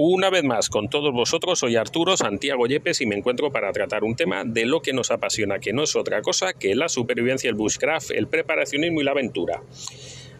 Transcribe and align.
Una 0.00 0.30
vez 0.30 0.44
más, 0.44 0.68
con 0.68 0.88
todos 0.88 1.12
vosotros, 1.12 1.58
soy 1.58 1.74
Arturo 1.74 2.16
Santiago 2.16 2.68
Yepes 2.68 3.00
y 3.00 3.06
me 3.06 3.16
encuentro 3.16 3.50
para 3.50 3.72
tratar 3.72 4.04
un 4.04 4.14
tema 4.14 4.44
de 4.44 4.64
lo 4.64 4.80
que 4.80 4.92
nos 4.92 5.10
apasiona, 5.10 5.58
que 5.58 5.72
no 5.72 5.82
es 5.82 5.96
otra 5.96 6.22
cosa 6.22 6.52
que 6.52 6.76
la 6.76 6.88
supervivencia, 6.88 7.50
el 7.50 7.56
bushcraft, 7.56 8.12
el 8.12 8.28
preparacionismo 8.28 9.00
y 9.00 9.04
la 9.04 9.10
aventura. 9.10 9.60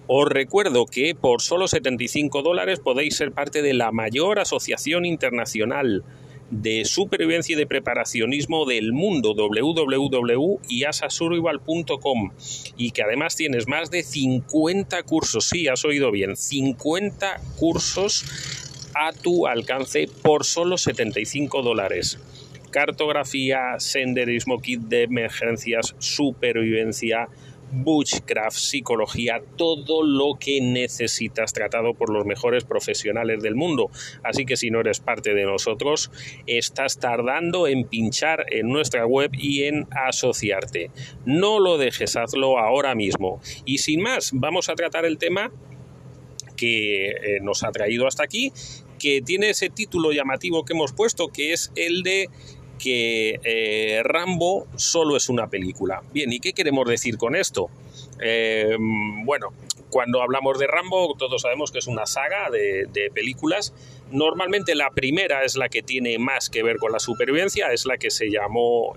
Os 0.06 0.29
recuerdo 0.29 0.87
que 0.87 1.17
por 1.17 1.42
solo 1.42 1.67
75 1.67 2.42
dólares 2.42 2.79
podéis 2.79 3.17
ser 3.17 3.33
parte 3.33 3.60
de 3.60 3.74
la 3.74 3.90
mayor 3.90 4.38
asociación 4.38 5.04
internacional 5.04 6.04
de 6.53 6.85
supervivencia 6.85 7.54
y 7.54 7.59
de 7.59 7.67
preparacionismo 7.67 8.65
del 8.65 8.93
mundo, 8.93 9.35
www.iasasurvival.com, 9.35 12.31
y 12.77 12.93
que 12.93 13.03
además 13.03 13.35
tienes 13.35 13.67
más 13.67 13.90
de 13.90 14.04
50 14.04 15.03
cursos, 15.03 15.49
sí, 15.49 15.67
has 15.67 15.85
oído 15.85 16.12
bien, 16.12 16.37
50 16.37 17.41
cursos 17.59 18.67
a 18.95 19.12
tu 19.12 19.47
alcance 19.47 20.09
por 20.23 20.45
solo 20.45 20.78
75 20.78 21.62
dólares. 21.62 22.19
Cartografía, 22.70 23.79
senderismo, 23.79 24.60
kit 24.60 24.80
de 24.80 25.05
emergencias, 25.05 25.95
supervivencia, 25.98 27.29
bushcraft, 27.70 28.56
psicología, 28.56 29.43
todo 29.56 30.02
lo 30.02 30.38
que 30.38 30.60
necesitas 30.60 31.52
tratado 31.52 31.95
por 31.95 32.10
los 32.10 32.24
mejores 32.24 32.65
profesionales 32.65 33.43
del 33.43 33.55
mundo. 33.55 33.91
Así 34.23 34.45
que 34.45 34.56
si 34.56 34.70
no 34.70 34.80
eres 34.80 35.01
parte 35.01 35.34
de 35.34 35.45
nosotros, 35.45 36.10
estás 36.46 36.98
tardando 36.98 37.66
en 37.66 37.84
pinchar 37.84 38.46
en 38.51 38.68
nuestra 38.68 39.07
web 39.07 39.30
y 39.34 39.65
en 39.65 39.87
asociarte. 39.91 40.91
No 41.24 41.59
lo 41.59 41.79
dejes, 41.79 42.16
hazlo 42.16 42.59
ahora 42.59 42.95
mismo. 42.95 43.41
Y 43.65 43.79
sin 43.79 44.02
más, 44.02 44.30
vamos 44.32 44.68
a 44.68 44.74
tratar 44.74 45.05
el 45.05 45.18
tema 45.18 45.52
que 46.58 47.08
eh, 47.08 47.38
nos 47.40 47.62
ha 47.64 47.70
traído 47.72 48.06
hasta 48.06 48.24
aquí 48.24 48.52
que 48.98 49.22
tiene 49.22 49.50
ese 49.50 49.70
título 49.70 50.12
llamativo 50.12 50.64
que 50.64 50.72
hemos 50.72 50.92
puesto, 50.92 51.28
que 51.28 51.52
es 51.52 51.73
el 51.76 52.02
de 52.02 52.28
que 52.78 53.40
eh, 53.45 54.02
Rambo 54.02 54.66
solo 54.76 55.16
es 55.16 55.28
una 55.28 55.48
película. 55.48 56.02
Bien, 56.12 56.32
¿y 56.32 56.40
qué 56.40 56.52
queremos 56.52 56.88
decir 56.88 57.16
con 57.16 57.37
esto? 57.37 57.70
Eh, 58.20 58.76
bueno, 59.24 59.52
cuando 59.88 60.20
hablamos 60.20 60.59
de 60.59 60.66
Rambo, 60.66 61.15
todos 61.16 61.42
sabemos 61.42 61.70
que 61.70 61.78
es 61.78 61.87
una 61.87 62.06
saga 62.06 62.50
de, 62.50 63.10
películas. 63.15 63.72
Normalmente 64.11 64.75
la 64.75 64.91
primera 64.91 65.45
es 65.45 65.56
la 65.56 65.69
que 65.69 65.83
tiene 65.83 66.19
más 66.19 66.50
que 66.50 66.65
ver 66.65 66.78
con 66.78 66.91
la 66.91 66.98
supervivencia, 66.98 67.72
es 67.72 67.87
la 67.87 67.98
que 67.98 68.11
se 68.11 68.31
llamó 68.31 68.95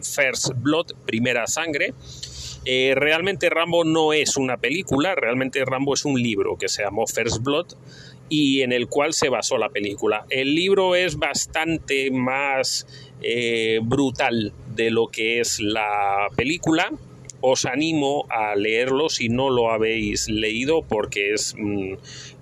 First 0.00 0.50
Blood, 0.56 0.92
Primera 1.04 1.48
Sangre. 1.48 1.94
Realmente 2.64 3.50
Rambo 3.50 3.84
no 3.84 4.12
es 4.12 4.36
una 4.36 4.56
película, 4.56 5.14
realmente 5.14 5.64
Rambo 5.64 5.94
es 5.94 6.04
un 6.04 6.20
libro 6.20 6.56
que 6.56 6.68
se 6.68 6.82
llamó 6.82 7.06
First 7.06 7.42
Blood 7.42 7.74
y 8.28 8.62
en 8.62 8.72
el 8.72 8.88
cual 8.88 9.12
se 9.12 9.28
basó 9.28 9.58
la 9.58 9.68
película. 9.68 10.24
El 10.30 10.54
libro 10.54 10.94
es 10.94 11.18
bastante 11.18 12.10
más 12.10 12.86
eh, 13.20 13.78
brutal 13.82 14.52
de 14.74 14.90
lo 14.90 15.08
que 15.08 15.40
es 15.40 15.60
la 15.60 16.28
película. 16.34 16.90
Os 17.42 17.66
animo 17.66 18.24
a 18.30 18.56
leerlo 18.56 19.10
si 19.10 19.28
no 19.28 19.50
lo 19.50 19.70
habéis 19.70 20.28
leído 20.30 20.80
porque 20.82 21.34
es, 21.34 21.54
mm, 21.58 21.92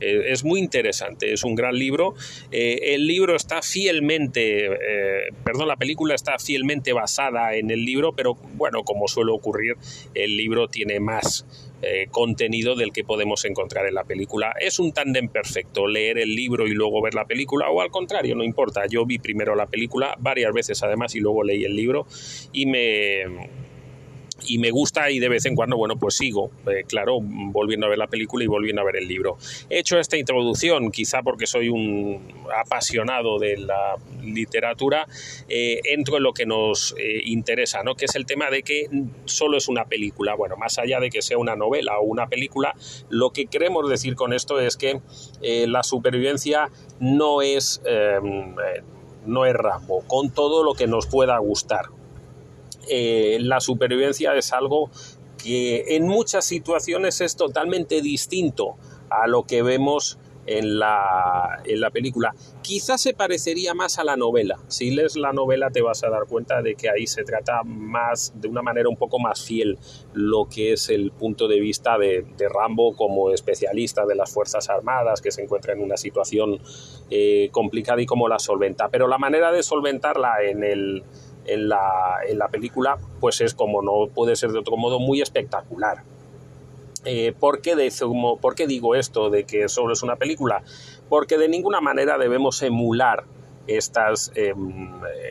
eh, 0.01 0.23
es 0.29 0.45
muy 0.45 0.61
interesante, 0.61 1.33
es 1.33 1.43
un 1.43 1.57
gran 1.57 1.75
libro. 1.75 2.15
Eh, 2.53 2.95
el 2.95 3.07
libro 3.07 3.35
está 3.35 3.63
fielmente, 3.63 4.69
perdón, 5.45 5.67
la 5.67 5.77
película 5.77 6.15
está 6.15 6.39
fielmente 6.39 6.93
basada 6.93 7.57
en 7.57 7.71
el 7.71 7.85
libro, 7.85 8.13
pero 8.13 8.35
bueno, 8.55 8.85
como 8.85 9.09
suele 9.09 9.33
ocurrir, 9.33 9.77
el 10.15 10.37
libro 10.37 10.69
tiene 10.69 11.01
más 11.01 11.45
eh, 11.83 12.09
contenido 12.11 12.75
del 12.75 12.93
que 12.93 13.05
podemos 13.05 13.47
encontrar 13.47 13.87
en 13.87 13.95
la 13.95 14.05
película. 14.05 14.53
Es 14.61 14.79
un 14.79 14.93
tándem 14.93 15.29
perfecto, 15.29 15.87
leer 15.87 16.19
el 16.19 16.35
libro 16.35 16.67
y 16.67 16.73
luego 16.73 17.01
ver 17.01 17.15
la 17.15 17.25
película, 17.25 17.71
o 17.71 17.81
al 17.81 17.91
contrario, 17.91 18.37
no 18.37 18.45
importa. 18.45 18.83
Yo 18.87 19.07
vi 19.07 19.19
primero 19.19 19.55
la 19.55 19.65
película 19.65 20.15
varias 20.19 20.53
veces 20.53 20.83
además 20.83 21.15
y 21.15 21.21
luego 21.21 21.43
leí 21.43 21.65
el 21.65 21.75
libro 21.75 22.07
y 22.53 22.67
me 22.67 23.49
y 24.47 24.59
me 24.59 24.71
gusta 24.71 25.11
y 25.11 25.19
de 25.19 25.29
vez 25.29 25.47
en 25.47 25.55
cuando, 25.55 25.77
bueno, 25.77 25.97
pues 25.99 26.17
sigo, 26.17 26.51
eh, 26.67 26.85
claro, 26.87 27.19
volviendo 27.21 27.87
a 27.87 27.89
ver 27.89 27.99
la 27.99 28.07
película 28.07 28.45
y 28.45 28.47
volviendo 28.47 28.83
a 28.83 28.85
ver 28.85 28.97
el 28.97 29.09
libro. 29.09 29.39
He 29.69 29.79
hecho 29.79 29.99
esta 29.99 30.17
introducción, 30.17 30.91
quizá 30.91 31.23
porque 31.23 31.47
soy 31.47 31.69
un 31.69 32.33
apasionado 32.55 33.39
de 33.39 33.57
la 33.59 33.97
literatura, 34.23 35.07
eh, 35.49 35.81
entro 35.85 36.17
en 36.17 36.23
lo 36.23 36.33
que 36.33 36.47
nos 36.47 36.95
eh, 36.99 37.21
interesa, 37.25 37.83
¿no? 37.83 37.95
Que 37.95 38.07
es 38.07 38.15
el 38.15 38.27
tema 38.27 38.51
de 38.51 38.63
que 38.63 38.87
solo 39.25 39.57
es 39.57 39.69
una 39.69 39.85
película. 39.85 40.35
Bueno, 40.35 40.57
más 40.57 40.79
allá 40.79 41.01
de 41.01 41.11
que 41.11 41.23
sea 41.23 41.39
una 41.39 41.57
novela 41.57 41.99
o 41.99 42.05
una 42.05 42.29
película, 42.29 42.75
lo 43.09 43.31
que 43.31 43.47
queremos 43.47 43.89
decir 43.89 44.15
con 44.15 44.33
esto 44.33 44.61
es 44.61 44.77
que 44.77 45.01
la 45.41 45.83
supervivencia 45.83 46.71
no 46.99 47.43
es, 47.43 47.81
no 49.27 49.47
es 49.47 49.55
Rambo, 49.55 50.03
con 50.07 50.31
todo 50.31 50.63
lo 50.63 50.75
que 50.75 50.87
nos 50.87 51.07
pueda 51.07 51.39
gustar 51.39 51.87
eh, 52.91 53.39
la 53.41 53.61
supervivencia 53.61 54.35
es 54.35 54.53
algo 54.53 54.91
que 55.43 55.97
en 55.97 56.07
muchas 56.07 56.45
situaciones 56.45 57.21
es 57.21 57.37
totalmente 57.37 58.03
distinto 58.03 58.77
a 59.09 59.27
lo 59.27 59.45
que 59.45 59.63
vemos 59.63 60.19
en 60.47 60.79
la, 60.79 61.61
en 61.65 61.81
la 61.81 61.91
película. 61.91 62.35
Quizás 62.63 63.01
se 63.01 63.15
parecería 63.15 63.73
más 63.75 63.99
a 63.99 64.05
la 64.05 64.17
novela. 64.17 64.59
Si 64.69 64.91
lees 64.91 65.17
la 65.17 65.33
novela 65.33 65.71
te 65.71 65.81
vas 65.81 66.03
a 66.03 66.11
dar 66.11 66.27
cuenta 66.27 66.63
de 66.63 66.75
que 66.75 66.91
ahí 66.91 67.07
se 67.07 67.23
trata 67.25 67.63
más, 67.65 68.33
de 68.35 68.49
una 68.49 68.63
manera 68.63 68.89
un 68.89 68.97
poco 68.97 69.19
más 69.19 69.45
fiel, 69.45 69.79
lo 70.13 70.49
que 70.49 70.73
es 70.73 70.89
el 70.89 71.13
punto 71.13 71.47
de 71.47 71.61
vista 71.61 71.99
de, 71.99 72.27
Rambo 72.53 72.97
como 72.97 73.31
especialista 73.31 74.07
de 74.07 74.17
las 74.17 74.33
Fuerzas 74.33 74.69
Armadas, 74.71 75.21
que 75.21 75.31
se 75.31 75.43
encuentra 75.43 75.73
en 75.73 75.83
una 75.83 75.97
situación 75.97 76.59
eh, 77.11 77.49
complicada 77.53 78.03
y 78.03 78.07
cómo 78.07 78.29
la 78.29 78.39
solventa. 78.39 78.89
Pero 78.89 79.07
la 79.07 79.19
manera 79.19 79.53
de 79.53 79.63
solventarla 79.63 80.43
en 80.43 80.65
el 80.65 81.05
en 81.47 81.69
la, 81.69 82.19
en 82.27 82.39
la 82.39 82.49
película, 82.49 82.99
pues 83.21 83.41
es 83.41 83.55
como 83.55 83.83
no 83.83 84.09
puede 84.13 84.37
ser 84.37 84.51
de 84.51 84.59
otro 84.59 84.77
modo 84.77 84.99
muy 84.99 85.21
espectacular. 85.21 86.03
Eh, 87.05 87.33
¿por, 87.39 87.63
qué 87.63 87.91
¿Por 88.41 88.55
qué 88.55 88.67
digo 88.67 88.95
esto 88.95 89.31
de 89.31 89.45
que 89.45 89.69
solo 89.69 89.93
es 89.95 90.03
una 90.03 90.17
película? 90.17 90.63
Porque 91.09 91.39
de 91.39 91.49
ninguna 91.49 91.81
manera 91.81 92.19
debemos 92.19 92.63
emular 92.63 93.25
estas, 93.67 94.33
em, 94.35 94.91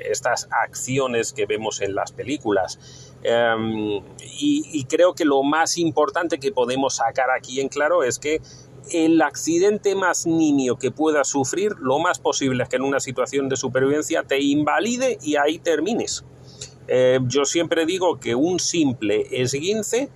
estas 0.10 0.48
acciones 0.52 1.34
que 1.34 1.46
vemos 1.46 1.82
en 1.82 1.94
las 1.94 2.12
películas. 2.12 2.80
Em, 3.22 4.02
y, 4.40 4.86
creo 4.86 5.14
que 5.14 5.26
lo 5.26 5.44
más 5.44 5.78
importante 5.78 6.40
que 6.40 6.52
podemos 6.52 6.96
sacar 6.96 7.30
aquí 7.32 7.60
en 7.60 7.68
claro 7.68 8.04
es 8.04 8.18
que 8.18 8.42
el 8.92 9.22
accidente 9.22 9.96
más 9.96 10.26
nimio 10.26 10.78
que 10.78 10.92
puedas 10.92 11.28
sufrir, 11.28 11.74
lo 11.80 12.00
más 12.00 12.20
posible 12.20 12.64
es 12.64 12.70
que 12.70 12.78
en 12.78 12.84
una 12.84 13.00
situación 13.00 13.50
de 13.50 13.56
supervivencia 13.56 14.24
te 14.24 14.42
invalide 14.42 15.18
y 15.22 15.36
ahí 15.36 15.60
termines. 15.60 16.24
Eh, 16.88 17.20
yo 17.24 17.46
siempre 17.46 17.86
digo 17.86 18.20
que 18.20 18.36
un 18.36 18.60
simple 18.60 19.28
esguince 19.32 20.10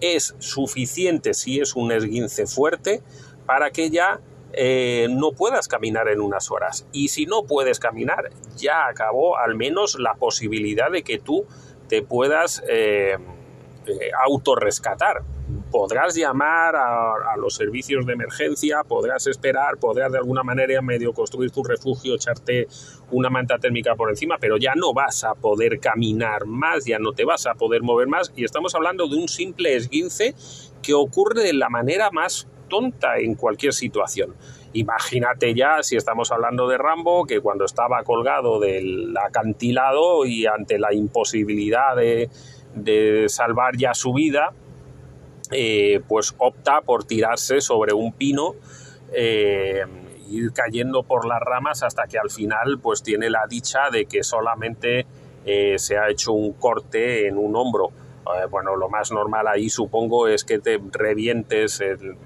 es 0.00 0.34
suficiente 0.38 1.34
si 1.34 1.60
es 1.60 1.74
un 1.74 1.90
esguince 1.90 2.46
fuerte 2.46 3.02
para 3.46 3.70
que 3.70 3.90
ya 3.90 4.20
eh, 4.52 5.08
no 5.10 5.32
puedas 5.32 5.68
caminar 5.68 6.08
en 6.08 6.20
unas 6.20 6.50
horas. 6.50 6.86
Y 6.92 7.08
si 7.08 7.26
no 7.26 7.44
puedes 7.44 7.78
caminar, 7.78 8.30
ya 8.56 8.86
acabó 8.86 9.38
al 9.38 9.54
menos 9.54 9.98
la 9.98 10.14
posibilidad 10.14 10.90
de 10.90 11.02
que 11.02 11.18
tú 11.18 11.46
te 11.88 12.02
puedas 12.02 12.62
eh, 12.68 13.16
autorrescatar 14.26 15.22
podrás 15.70 16.14
llamar 16.14 16.74
a, 16.76 17.36
los 17.36 17.54
servicios 17.54 18.06
de 18.06 18.14
emergencia, 18.14 18.82
podrás 18.86 19.26
esperar, 19.26 19.76
podrás 19.78 20.10
de 20.12 20.18
alguna 20.18 20.42
manera 20.42 20.80
medio 20.82 21.12
construir 21.12 21.50
tu 21.50 21.62
refugio, 21.62 22.14
echarte 22.14 22.66
una 23.10 23.30
manta 23.30 23.58
térmica 23.58 23.94
por 23.94 24.10
encima, 24.10 24.36
pero 24.40 24.56
ya 24.56 24.74
no 24.74 24.92
vas 24.92 25.24
a 25.24 25.34
poder 25.34 25.78
caminar 25.78 26.46
más, 26.46 26.84
ya 26.84 26.98
no 26.98 27.12
te 27.12 27.24
vas 27.24 27.46
a 27.46 27.54
poder 27.54 27.82
mover 27.82 28.08
más 28.08 28.32
y 28.34 28.44
estamos 28.44 28.74
hablando 28.74 29.08
de 29.08 29.16
un 29.16 29.28
simple 29.28 29.76
esguince 29.76 30.34
que 30.82 30.94
ocurre 30.94 31.42
de 31.42 31.52
la 31.52 31.68
manera 31.68 32.10
más 32.10 32.48
tonta 32.68 33.18
en 33.18 33.34
cualquier 33.34 33.72
situación. 33.72 34.34
Imagínate 34.74 35.54
ya 35.54 35.82
si 35.82 35.96
estamos 35.96 36.30
hablando 36.30 36.68
de 36.68 36.76
Rambo, 36.76 37.24
que 37.24 37.40
cuando 37.40 37.64
estaba 37.64 38.02
colgado 38.04 38.60
del 38.60 39.16
acantilado 39.16 40.26
y 40.26 40.46
ante 40.46 40.78
la 40.78 40.92
imposibilidad 40.92 41.96
de, 41.96 42.28
de 42.74 43.28
salvar 43.28 43.76
ya 43.76 43.94
su 43.94 44.12
vida, 44.12 44.52
eh, 45.50 46.00
pues 46.06 46.34
opta 46.36 46.82
por 46.82 47.04
tirarse 47.04 47.62
sobre 47.62 47.94
un 47.94 48.12
pino 48.12 48.54
eh, 49.14 49.82
ir 50.28 50.52
cayendo 50.52 51.04
por 51.04 51.26
las 51.26 51.40
ramas 51.40 51.82
hasta 51.82 52.06
que 52.06 52.18
al 52.18 52.28
final 52.28 52.78
pues 52.82 53.02
tiene 53.02 53.30
la 53.30 53.46
dicha 53.48 53.88
de 53.90 54.04
que 54.04 54.22
solamente 54.22 55.06
eh, 55.46 55.78
se 55.78 55.96
ha 55.96 56.10
hecho 56.10 56.32
un 56.32 56.52
corte 56.52 57.26
en 57.26 57.38
un 57.38 57.56
hombro. 57.56 57.90
bueno, 58.50 58.76
lo 58.76 58.90
más 58.90 59.10
normal 59.10 59.46
ahí 59.48 59.70
supongo 59.70 60.28
es 60.28 60.44
que 60.44 60.58
te 60.58 60.78
revientes 60.92 61.80
el, 61.80 62.18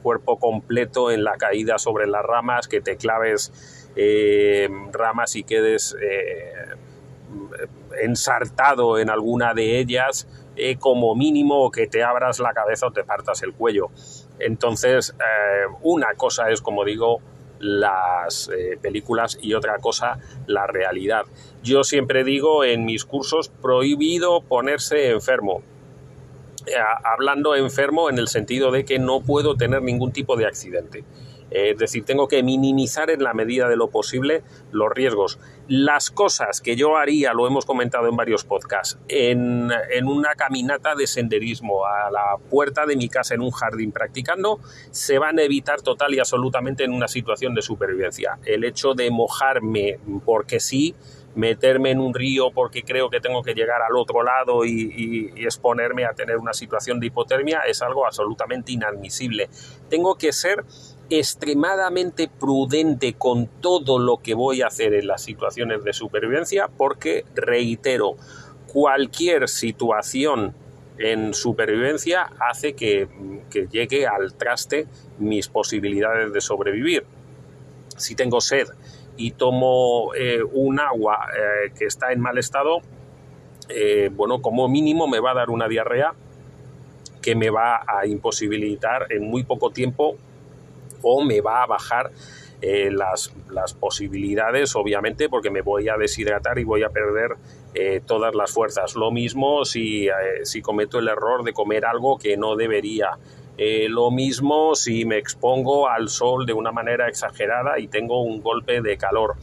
cuerpo 0.00 0.38
completo 0.38 1.10
en 1.10 1.24
la 1.24 1.36
caída 1.36 1.78
sobre 1.78 2.06
las 2.06 2.24
ramas, 2.24 2.68
que 2.68 2.80
te 2.80 2.96
claves 2.96 3.50
ramas 4.92 5.34
y 5.34 5.42
quedes 5.42 5.96
ensartado 8.00 8.98
en 8.98 9.10
alguna 9.10 9.52
de 9.52 9.80
ellas 9.80 10.28
eh, 10.70 10.76
como 10.78 11.14
mínimo 11.14 11.70
que 11.70 11.86
te 11.86 12.02
abras 12.02 12.38
la 12.38 12.52
cabeza 12.52 12.86
o 12.86 12.92
te 12.92 13.04
partas 13.04 13.42
el 13.42 13.52
cuello. 13.52 13.90
Entonces, 14.38 15.14
eh, 15.18 15.66
una 15.82 16.14
cosa 16.14 16.50
es, 16.50 16.60
como 16.60 16.84
digo, 16.84 17.20
las 17.58 18.48
eh, 18.48 18.78
películas 18.80 19.38
y 19.40 19.54
otra 19.54 19.78
cosa 19.78 20.18
la 20.46 20.66
realidad. 20.66 21.24
Yo 21.62 21.84
siempre 21.84 22.24
digo 22.24 22.64
en 22.64 22.84
mis 22.84 23.04
cursos 23.04 23.48
prohibido 23.48 24.40
ponerse 24.40 25.10
enfermo. 25.10 25.62
Hablando 27.04 27.56
enfermo 27.56 28.08
en 28.08 28.18
el 28.18 28.28
sentido 28.28 28.70
de 28.70 28.84
que 28.84 29.00
no 29.00 29.20
puedo 29.20 29.56
tener 29.56 29.82
ningún 29.82 30.12
tipo 30.12 30.36
de 30.36 30.46
accidente. 30.46 31.04
Es 31.54 31.78
decir, 31.78 32.04
tengo 32.04 32.28
que 32.28 32.42
minimizar 32.42 33.10
en 33.10 33.22
la 33.22 33.34
medida 33.34 33.68
de 33.68 33.76
lo 33.76 33.88
posible 33.88 34.42
los 34.70 34.90
riesgos. 34.90 35.38
Las 35.68 36.10
cosas 36.10 36.60
que 36.60 36.76
yo 36.76 36.96
haría, 36.96 37.32
lo 37.32 37.46
hemos 37.46 37.64
comentado 37.64 38.08
en 38.08 38.16
varios 38.16 38.44
podcasts, 38.44 38.98
en, 39.08 39.70
una 40.04 40.34
caminata 40.34 40.94
de 40.94 41.06
senderismo 41.06 41.86
a 41.86 42.10
la 42.10 42.36
puerta 42.50 42.86
de 42.86 42.96
mi 42.96 43.08
casa 43.08 43.34
en 43.34 43.40
un 43.40 43.50
jardín 43.50 43.92
practicando, 43.92 44.60
se 44.90 45.18
van 45.18 45.38
a 45.38 45.42
evitar 45.42 45.82
total 45.82 46.14
y 46.14 46.18
absolutamente 46.18 46.84
en 46.84 46.92
una 46.92 47.08
situación 47.08 47.54
de 47.54 47.62
supervivencia. 47.62 48.38
El 48.44 48.64
hecho 48.64 48.94
de 48.94 49.10
mojarme 49.10 49.98
porque 50.24 50.60
sí, 50.60 50.94
meterme 51.34 51.90
en 51.90 52.00
un 52.00 52.14
río 52.14 52.50
porque 52.52 52.82
creo 52.82 53.08
que 53.08 53.20
tengo 53.20 53.42
que 53.42 53.54
llegar 53.54 53.82
al 53.82 53.96
otro 53.96 54.22
lado 54.22 54.64
y, 54.64 55.32
y, 55.34 55.44
exponerme 55.44 56.04
a 56.04 56.12
tener 56.12 56.36
una 56.36 56.52
situación 56.52 57.00
de 57.00 57.06
hipotermia 57.06 57.60
es 57.60 57.82
algo 57.82 58.06
absolutamente 58.06 58.72
inadmisible. 58.72 59.48
Tengo 59.88 60.16
que 60.16 60.32
ser 60.32 60.64
extremadamente 61.10 62.28
prudente 62.28 63.14
con 63.14 63.46
todo 63.46 63.98
lo 63.98 64.18
que 64.18 64.34
voy 64.34 64.62
a 64.62 64.68
hacer 64.68 64.94
en 64.94 65.06
las 65.06 65.22
situaciones 65.22 65.84
de 65.84 65.92
supervivencia 65.92 66.68
porque, 66.68 67.24
reitero, 67.34 68.16
cualquier 68.66 69.48
situación 69.48 70.54
en 70.98 71.34
supervivencia 71.34 72.30
hace 72.40 72.74
que, 72.74 73.08
llegue 73.70 74.06
al 74.06 74.34
traste 74.34 74.86
mis 75.18 75.48
posibilidades 75.48 76.32
de 76.32 76.40
sobrevivir. 76.40 77.04
Si 77.96 78.14
tengo 78.14 78.40
sed 78.40 78.68
y 79.16 79.32
tomo 79.32 80.14
eh, 80.14 80.42
un 80.52 80.80
agua 80.80 81.28
eh, 81.36 81.72
que 81.78 81.84
está 81.84 82.12
en 82.12 82.20
mal 82.20 82.38
estado, 82.38 82.80
eh, 83.68 84.10
bueno, 84.12 84.40
como 84.40 84.68
mínimo 84.68 85.06
me 85.06 85.20
va 85.20 85.32
a 85.32 85.34
dar 85.34 85.50
una 85.50 85.68
diarrea 85.68 86.14
que 87.20 87.34
me 87.34 87.50
va 87.50 87.84
a 87.86 88.06
imposibilitar 88.06 89.06
en 89.10 89.24
muy 89.28 89.44
poco 89.44 89.70
tiempo 89.70 90.16
o 91.02 91.22
me 91.24 91.40
va 91.40 91.62
a 91.62 91.66
bajar 91.66 92.12
eh, 92.64 92.92
las, 92.92 93.32
posibilidades, 93.74 94.76
obviamente, 94.76 95.28
porque 95.28 95.50
me 95.50 95.62
voy 95.62 95.88
a 95.88 95.96
deshidratar 95.96 96.60
y 96.60 96.64
voy 96.64 96.84
a 96.84 96.90
perder 96.90 97.32
eh, 97.74 98.00
todas 98.06 98.36
las 98.36 98.52
fuerzas. 98.52 98.94
Lo 98.94 99.10
mismo 99.10 99.64
si, 99.64 100.06
eh, 100.06 100.12
si, 100.44 100.62
cometo 100.62 101.00
el 101.00 101.08
error 101.08 101.42
de 101.42 101.52
comer 101.52 101.84
algo 101.84 102.18
que 102.18 102.36
no 102.36 102.54
debería. 102.54 103.18
lo 103.88 104.10
mismo 104.10 104.74
si 104.74 105.04
me 105.04 105.18
expongo 105.18 105.88
al 105.88 106.08
sol 106.08 106.46
de 106.46 106.52
una 106.52 106.72
manera 106.72 107.08
exagerada 107.08 107.78
y 107.80 107.88
tengo 107.88 108.22
un 108.22 108.40
golpe 108.40 108.80
de 108.80 108.96
calor. 108.96 109.34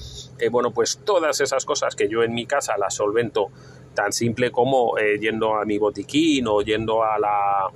bueno, 0.50 0.72
pues 0.72 1.02
todas 1.04 1.42
esas 1.42 1.66
cosas 1.66 1.96
que 1.96 2.08
yo 2.08 2.24
en 2.24 2.34
mi 2.34 2.46
casa 2.46 2.78
las 2.78 2.96
solvento 2.96 3.50
tan 3.94 4.12
simple 4.14 4.50
como 4.50 4.96
yendo 4.98 5.56
a 5.56 5.66
mi 5.66 5.78
botiquín 5.78 6.48
o 6.48 6.62
yendo 6.62 7.04
a 7.04 7.20
la, 7.20 7.70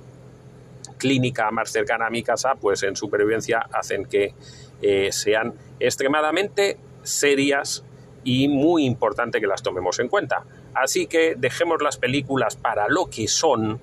clínica 1.04 1.50
más 1.50 1.70
cercana 1.70 2.06
a 2.06 2.10
mi 2.10 2.22
casa, 2.22 2.54
pues 2.54 2.82
en 2.82 2.96
supervivencia 2.96 3.58
hacen 3.72 4.06
que 4.06 4.32
eh, 4.80 5.12
sean 5.12 5.52
extremadamente 5.78 6.78
serias 7.02 7.84
y 8.24 8.48
muy 8.48 8.86
importante 8.86 9.38
que 9.38 9.46
las 9.46 9.62
tomemos 9.62 9.98
en 9.98 10.08
cuenta. 10.08 10.44
Así 10.72 11.06
que 11.06 11.34
dejemos 11.36 11.82
las 11.82 11.98
películas 11.98 12.56
para 12.56 12.88
lo 12.88 13.10
que 13.10 13.28
son, 13.28 13.78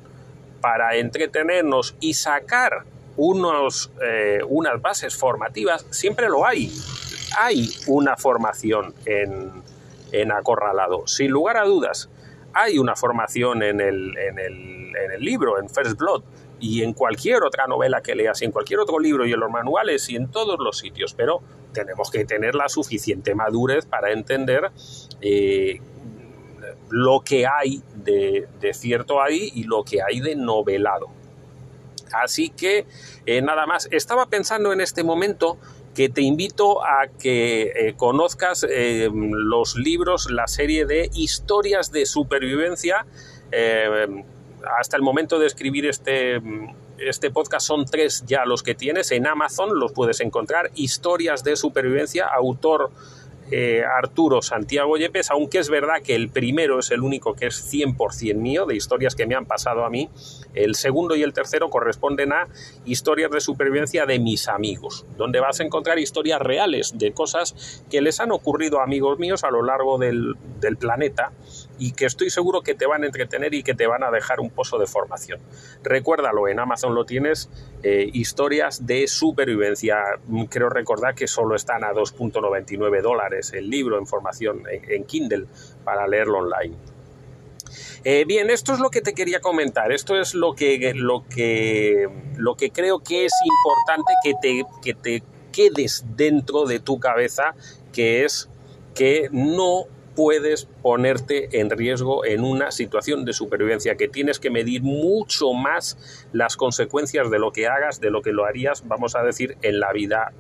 para 0.62 0.96
entretenernos 0.96 1.96
y 2.00 2.16
sacar 2.16 2.86
unos, 3.18 3.92
eh, 4.04 4.40
unas 4.48 4.82
bases 4.82 5.16
formativas, 5.16 5.86
siempre 5.92 6.28
lo 6.28 6.44
hay. 6.44 6.72
Hay 7.38 7.70
una 7.86 8.18
formación 8.18 8.96
en, 9.06 9.62
en 10.12 10.32
Acorralado, 10.32 11.06
sin 11.06 11.30
lugar 11.30 11.58
a 11.58 11.66
dudas. 11.66 12.10
Hay 12.54 12.80
una 12.80 12.96
formación 12.96 13.62
en 13.62 13.80
el, 13.80 14.18
en 14.18 14.40
el, 14.40 14.96
en 14.96 15.12
el 15.12 15.22
libro, 15.22 15.60
en 15.60 15.70
First 15.70 16.00
Blood, 16.00 16.24
y 16.62 16.84
en 16.84 16.94
cualquier 16.94 17.44
otra 17.44 17.66
novela 17.66 18.02
que 18.02 18.16
leas, 18.16 18.42
y 18.42 18.46
en 18.46 18.52
cualquier 18.52 18.80
otro 18.80 19.00
libro 19.00 19.26
y 19.26 19.34
en 19.34 19.40
los 19.40 19.50
manuales 19.50 20.08
y 20.10 20.16
en 20.16 20.30
todos 20.30 20.60
los 20.60 20.78
sitios, 20.78 21.14
pero 21.16 21.42
tenemos 21.74 22.12
que 22.12 22.24
tener 22.24 22.54
la 22.54 22.70
suficiente 22.70 23.34
madurez 23.34 23.86
para 23.88 24.12
entender 24.12 24.72
eh, 25.22 25.82
lo 26.90 27.22
que 27.22 27.48
hay 27.48 27.82
de, 27.96 28.48
cierto 28.74 29.22
ahí 29.22 29.52
y 29.56 29.64
lo 29.64 29.84
que 29.84 30.02
hay 30.04 30.20
de 30.20 30.36
novelado. 30.36 31.08
Así 32.14 32.50
que 32.50 32.86
eh, 33.26 33.42
nada 33.42 33.66
más, 33.66 33.88
estaba 33.92 34.28
pensando 34.28 34.72
en 34.72 34.82
este 34.82 35.04
momento 35.04 35.58
que 35.96 36.10
te 36.10 36.22
invito 36.22 36.86
a 36.86 37.08
que 37.08 37.64
eh, 37.64 37.96
conozcas 37.98 38.66
los 39.12 39.76
libros, 39.76 40.30
la 40.30 40.48
serie 40.48 40.86
de 40.86 41.10
historias 41.14 41.92
de 41.92 42.06
supervivencia 42.06 43.06
hasta 44.80 44.98
el 44.98 45.04
momento 45.04 45.40
de 45.40 45.48
escribir 45.48 45.86
este, 45.86 46.42
este 46.98 47.32
podcast 47.32 47.66
son 47.66 47.86
tres 47.86 48.24
ya 48.26 48.46
los 48.46 48.64
que 48.64 48.76
tienes. 48.76 49.12
En 49.12 49.28
Amazon 49.28 49.80
los 49.80 49.92
puedes 49.92 50.20
encontrar. 50.22 50.72
Historias 50.76 51.44
de 51.44 51.56
supervivencia, 51.56 52.28
autor 52.28 52.92
eh, 53.54 53.84
Arturo 53.84 54.42
Santiago 54.42 54.96
Yepes, 54.96 55.30
aunque 55.30 55.60
es 55.60 55.70
verdad 55.70 56.02
que 56.02 56.16
el 56.16 56.30
primero 56.30 56.80
es 56.80 56.90
el 56.92 57.02
único 57.02 57.34
que 57.34 57.48
es 57.48 57.74
100% 57.74 58.36
mío, 58.36 58.66
de 58.66 58.76
historias 58.76 59.14
que 59.14 59.28
me 59.28 59.36
han 59.36 59.46
pasado 59.46 59.84
a 59.84 59.90
mí. 59.90 60.10
El 60.54 60.76
segundo 60.76 61.18
y 61.18 61.24
el 61.24 61.34
tercero 61.34 61.70
corresponden 61.70 62.32
a 62.32 62.48
historias 62.86 63.30
de 63.30 63.42
supervivencia 63.42 64.06
de 64.06 64.20
mis 64.20 64.48
amigos, 64.48 65.06
donde 65.18 65.42
vas 65.42 65.60
a 65.60 65.64
encontrar 65.64 66.00
historias 66.00 66.40
reales 66.42 66.98
de 66.98 67.12
cosas 67.12 67.84
que 67.90 68.00
les 68.00 68.22
han 68.22 68.32
ocurrido 68.32 68.80
a 68.80 68.84
amigos 68.84 69.20
míos 69.20 69.44
a 69.44 69.52
lo 69.52 69.64
largo 69.64 69.98
del, 69.98 70.36
del 70.62 70.78
planeta 70.78 71.34
y 71.82 71.94
que 71.94 72.06
estoy 72.06 72.30
seguro 72.30 72.62
que 72.62 72.76
te 72.76 72.86
van 72.86 73.02
a 73.02 73.08
entretener 73.08 73.56
y 73.56 73.64
que 73.64 73.74
te 73.74 73.88
van 73.88 74.04
a 74.04 74.12
dejar 74.12 74.40
un 74.40 74.52
pozo 74.52 74.78
de 74.78 74.86
formación. 74.86 75.40
Recuérdalo, 75.82 76.48
en 76.48 76.60
Amazon 76.60 76.94
lo 76.94 77.06
tienes, 77.06 77.50
eh, 77.82 78.08
historias 78.14 78.86
de 78.86 79.08
supervivencia. 79.08 79.98
Creo 80.52 80.70
recordar 80.70 81.16
que 81.16 81.26
solo 81.26 81.56
están 81.56 81.84
a 81.84 81.92
2.99 81.92 83.02
dólares 83.02 83.52
el 83.54 83.68
libro 83.68 83.98
en 83.98 84.06
formación 84.06 84.62
en, 84.70 85.06
Kindle 85.06 85.48
para 85.84 86.08
leerlo 86.08 86.38
online. 86.38 86.76
Eh, 88.04 88.26
bien, 88.28 88.52
esto 88.52 88.74
es 88.74 88.80
lo 88.80 88.92
que 88.92 89.02
te 89.02 89.16
quería 89.16 89.40
comentar. 89.40 89.92
Esto 89.92 90.22
es 90.22 90.36
lo 90.36 90.54
que, 90.54 90.94
lo 90.94 91.26
que, 91.28 92.08
lo 92.38 92.58
que 92.58 92.70
creo 92.70 93.00
que 93.00 93.26
es 93.26 93.34
importante 93.44 94.14
que 94.24 94.34
te, 94.40 94.66
que 94.84 94.94
te 94.94 95.24
quedes 95.52 96.06
dentro 96.16 96.66
de 96.66 96.80
tu 96.80 97.00
cabeza, 97.00 97.56
que 97.92 98.24
es 98.24 98.52
que 98.94 99.30
no 99.32 99.88
puedes 100.22 100.68
ponerte 100.84 101.60
en 101.60 101.72
riesgo 101.72 102.24
en 102.24 102.44
una 102.44 102.70
situación 102.70 103.26
de 103.26 103.34
supervivencia, 103.34 103.96
que 103.96 104.08
tienes 104.08 104.40
que 104.40 104.52
medir 104.52 104.84
mucho 104.84 105.54
más 105.54 105.98
las 106.32 106.58
consecuencias 106.58 107.32
de 107.32 107.40
lo 107.40 107.52
que 107.52 107.66
hagas, 107.66 108.00
de 108.00 108.12
lo 108.12 108.22
que 108.22 108.32
lo 108.32 108.46
harías, 108.46 108.88
vamos 108.88 109.16
a 109.16 109.24
decir, 109.24 109.58
en 109.64 109.80
la 109.80 109.92
vida 109.92 110.32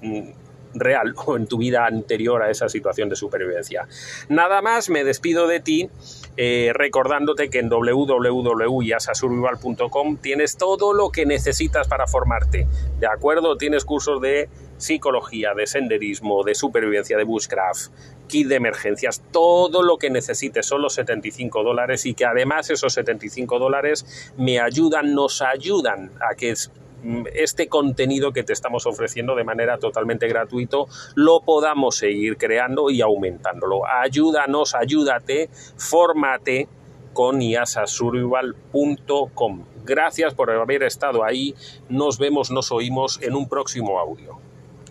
mm, 0.00 0.28
real 0.74 1.12
o 1.26 1.36
en 1.36 1.48
tu 1.48 1.58
vida 1.58 1.86
anterior 1.86 2.40
a 2.40 2.50
esa 2.50 2.68
situación 2.68 3.08
de 3.08 3.16
supervivencia. 3.16 3.88
Nada 4.28 4.62
más, 4.62 4.90
me 4.90 5.02
despido 5.02 5.48
de 5.48 5.58
ti 5.58 5.90
eh, 6.36 6.70
recordándote 6.72 7.50
que 7.50 7.58
en 7.58 7.68
www.yasasurvival.com 7.68 10.18
tienes 10.18 10.56
todo 10.56 10.92
lo 10.92 11.10
que 11.10 11.26
necesitas 11.26 11.88
para 11.88 12.06
formarte. 12.06 12.68
¿De 13.00 13.08
acuerdo? 13.08 13.56
Tienes 13.56 13.84
cursos 13.84 14.20
de 14.20 14.48
psicología, 14.76 15.54
de 15.54 15.66
senderismo, 15.66 16.44
de 16.44 16.54
supervivencia, 16.54 17.16
de 17.16 17.24
bushcraft, 17.24 17.90
kit 18.26 18.48
de 18.48 18.56
emergencias, 18.56 19.22
todo 19.32 19.82
lo 19.82 19.98
que 19.98 20.10
necesites, 20.10 20.66
son 20.66 20.82
los 20.82 20.94
75 20.94 21.62
dólares 21.62 22.06
y 22.06 22.14
que 22.14 22.24
además 22.24 22.70
esos 22.70 22.92
75 22.92 23.58
dólares 23.58 24.32
me 24.36 24.60
ayudan, 24.60 25.14
nos 25.14 25.42
ayudan 25.42 26.10
a 26.20 26.34
que 26.34 26.54
Mm, 27.06 27.24
este 27.34 27.68
contenido 27.68 28.32
que 28.32 28.42
te 28.42 28.52
estamos 28.52 28.84
ofreciendo 28.86 29.36
de 29.36 29.44
manera 29.44 29.78
totalmente 29.78 30.26
gratuito 30.26 30.88
lo 31.14 31.38
podamos 31.40 31.94
seguir 31.96 32.36
creando 32.36 32.90
y 32.90 33.00
aumentándolo. 33.00 33.86
Ayúdanos, 33.86 34.74
ayúdate, 34.74 35.48
fórmate 35.76 36.66
con 37.12 37.40
iasasurvival.com. 37.40 39.64
Gracias 39.84 40.34
por 40.34 40.50
haber 40.50 40.82
estado 40.82 41.22
ahí. 41.22 41.54
Nos 41.88 42.18
vemos, 42.18 42.50
nos 42.50 42.72
oímos 42.72 43.22
en 43.22 43.36
un 43.36 43.48
próximo 43.48 44.00
audio. 44.00 44.40